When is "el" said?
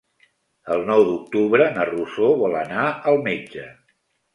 0.75-0.81